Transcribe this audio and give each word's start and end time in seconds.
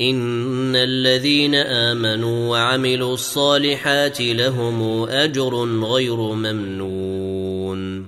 ان 0.00 0.76
الذين 0.76 1.54
امنوا 1.54 2.50
وعملوا 2.50 3.14
الصالحات 3.14 4.20
لهم 4.20 5.08
اجر 5.08 5.64
غير 5.84 6.16
ممنون 6.16 8.06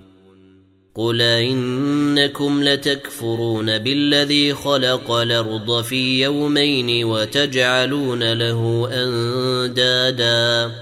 قل 0.94 1.22
انكم 1.22 2.62
لتكفرون 2.62 3.78
بالذي 3.78 4.54
خلق 4.54 5.10
الأرض 5.10 5.82
في 5.82 6.22
يومين 6.22 7.04
وتجعلون 7.04 8.32
له 8.32 8.88
اندادا 8.92 10.72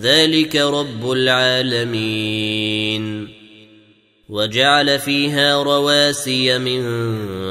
ذلك 0.00 0.56
رب 0.56 1.12
العالمين 1.12 2.60
وجعل 4.30 4.98
فيها 4.98 5.62
رواسي 5.62 6.58
من 6.58 6.82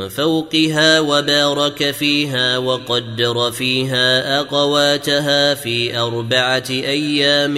فوقها 0.09 0.99
وبارك 0.99 1.91
فيها 1.91 2.57
وقدر 2.57 3.51
فيها 3.51 4.39
أقواتها 4.39 5.53
في 5.53 5.97
أربعة 5.97 6.63
أيام 6.69 7.55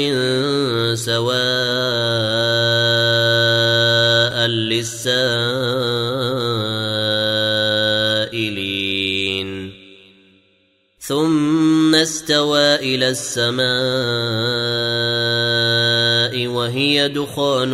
سواء 0.95 1.31
للسائلين. 4.47 5.61
ثم 10.99 11.95
استوى 11.95 12.75
إلى 12.75 13.09
السماء 13.09 13.61
وهي 16.47 17.09
دخان 17.09 17.73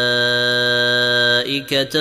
ملائكة 1.51 1.93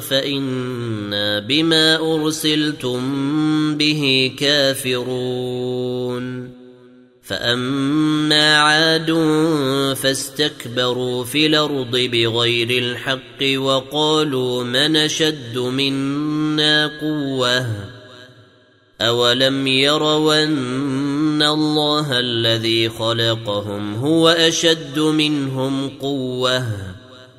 فإنا 0.00 1.38
بما 1.38 2.14
أرسلتم 2.14 3.00
به 3.76 4.32
كافرون. 4.38 6.28
فأما 7.22 8.56
عاد 8.56 9.10
فاستكبروا 9.96 11.24
في 11.24 11.46
الأرض 11.46 11.96
بغير 11.96 12.82
الحق 12.82 13.58
وقالوا 13.58 14.64
من 14.64 14.96
أشد 14.96 15.58
منا 15.58 16.86
قوة. 17.00 17.66
أولم 19.00 19.66
يروا 19.66 20.44
أن 20.44 21.42
الله 21.42 22.18
الذي 22.18 22.88
خلقهم 22.88 23.94
هو 23.94 24.28
أشد 24.28 24.98
منهم 24.98 25.88
قوة. 25.88 26.97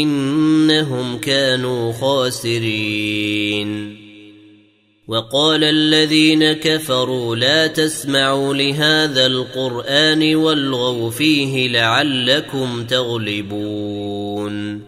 إنهم 0.00 1.18
كانوا 1.18 1.92
خاسرين. 1.92 4.02
وقال 5.08 5.64
الذين 5.64 6.52
كفروا 6.52 7.36
لا 7.36 7.66
تسمعوا 7.66 8.54
لهذا 8.54 9.26
القرآن 9.26 10.34
والغوا 10.34 11.10
فيه 11.10 11.68
لعلكم 11.68 12.84
تغلبون. 12.84 14.82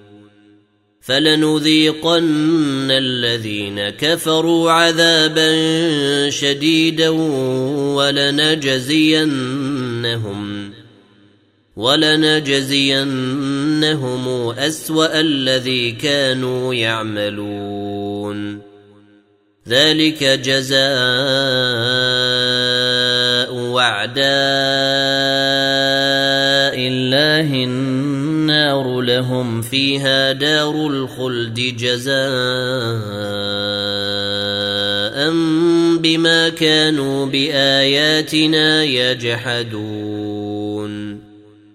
فلنذيقن 1.00 2.90
الذين 2.90 3.88
كفروا 3.88 4.70
عذابا 4.70 5.50
شديدا 6.30 7.08
ولنجزينهم. 7.94 10.73
ولنجزينهم 11.76 13.04
أسوأ 14.58 15.20
الذي 15.20 15.92
كانوا 15.92 16.74
يعملون. 16.74 18.60
ذلك 19.68 20.24
جزاء 20.24 20.84
وعداء 23.54 24.24
الله 26.78 27.64
النار 27.64 29.00
لهم 29.00 29.62
فيها 29.62 30.32
دار 30.32 30.86
الخلد 30.86 31.54
جزاء 31.78 32.14
بما 35.98 36.48
كانوا 36.48 37.26
بآياتنا 37.26 38.84
يجحدون. 38.84 40.43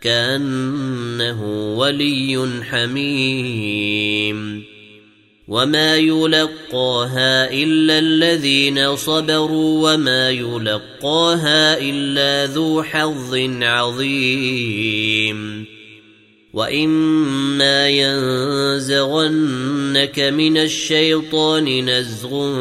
كأنه 0.00 1.42
ولي 1.78 2.62
حميم. 2.62 4.64
وما 5.48 5.96
يلقاها 5.96 7.52
إلا 7.52 7.98
الذين 7.98 8.96
صبروا 8.96 9.92
وما 9.92 10.30
يلقاها 10.30 11.78
إلا 11.78 12.52
ذو 12.52 12.82
حظ 12.82 13.34
عظيم. 13.62 15.66
وإما 16.52 17.88
ينزغنك 17.88 20.20
من 20.20 20.56
الشيطان 20.56 21.90
نزغ 21.90 22.52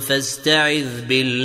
فاستعذ 0.00 1.06
بالله. 1.08 1.44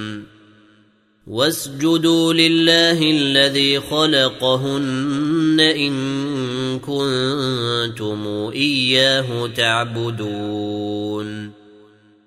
واسجدوا 1.31 2.33
لله 2.33 3.11
الذي 3.11 3.79
خلقهن 3.79 5.59
إن 5.59 5.93
كنتم 6.79 8.51
إياه 8.55 9.47
تعبدون. 9.47 11.51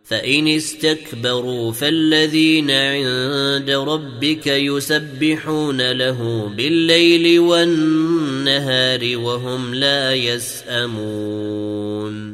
فإن 0.05 0.49
استكبروا 0.49 1.73
فالذين 1.73 2.71
عند 2.71 3.71
ربك 3.71 4.47
يسبحون 4.47 5.93
له 5.93 6.51
بالليل 6.57 7.41
والنهار 7.41 9.17
وهم 9.17 9.75
لا 9.75 10.15
يسأمون. 10.15 12.34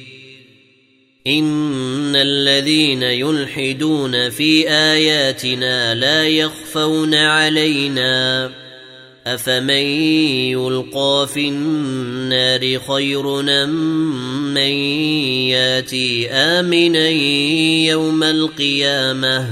ان 1.27 2.15
الذين 2.15 3.03
يلحدون 3.03 4.29
في 4.29 4.69
اياتنا 4.69 5.95
لا 5.95 6.27
يخفون 6.27 7.15
علينا 7.15 8.51
افمن 9.27 9.85
يلقى 10.51 11.27
في 11.33 11.49
النار 11.49 12.79
خير 12.79 13.41
من 14.53 14.71
ياتي 15.49 16.29
امنا 16.29 17.09
يوم 17.89 18.23
القيامه 18.23 19.47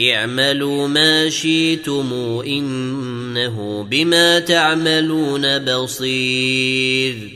اعملوا 0.00 0.88
ما 0.88 1.30
شئتم 1.30 2.12
انه 2.46 3.86
بما 3.90 4.38
تعملون 4.38 5.58
بصير 5.58 7.35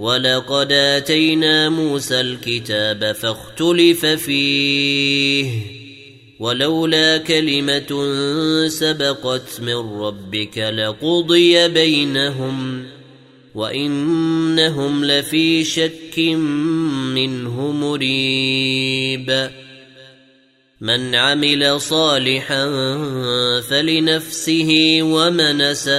ولقد 0.00 0.72
اتينا 0.72 1.68
موسى 1.68 2.20
الكتاب 2.20 3.12
فاختلف 3.12 4.06
فيه 4.06 5.50
ولولا 6.38 7.18
كلمه 7.18 8.08
سبقت 8.68 9.60
من 9.60 9.74
ربك 9.74 10.58
لقضي 10.58 11.68
بينهم 11.68 12.84
وانهم 13.54 15.04
لفي 15.04 15.64
شك 15.64 16.18
منه 17.14 17.72
مريب 17.72 19.50
من 20.80 21.14
عمل 21.14 21.80
صالحا 21.80 22.64
فلنفسه 23.60 24.98
ومن 25.02 25.74
ساء 25.74 25.90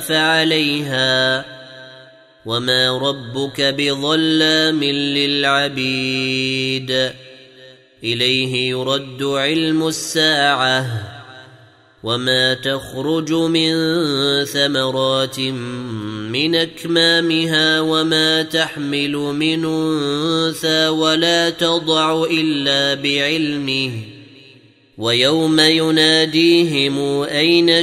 فعليها 0.00 1.55
وما 2.46 2.98
ربك 2.98 3.60
بظلام 3.60 4.84
للعبيد 5.18 6.90
اليه 8.04 8.70
يرد 8.70 9.22
علم 9.22 9.88
الساعة 9.88 10.86
وما 12.02 12.54
تخرج 12.54 13.32
من 13.32 13.74
ثمرات 14.44 15.40
من 15.40 16.54
اكمامها 16.54 17.80
وما 17.80 18.42
تحمل 18.42 19.12
من 19.12 19.64
انثى 19.64 20.88
ولا 20.88 21.50
تضع 21.50 22.24
الا 22.24 22.94
بعلمه 22.94 23.90
ويوم 24.98 25.60
يناديهم 25.60 27.22
اين 27.22 27.82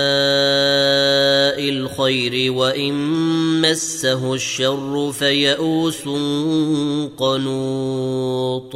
الخير 1.91 2.51
وإن 2.51 2.93
مسه 3.61 4.33
الشر 4.33 5.11
فيئوس 5.11 6.01
قنوط 7.17 8.75